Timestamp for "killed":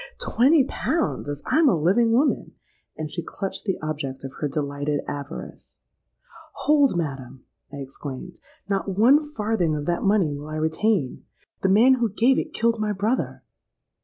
12.51-12.79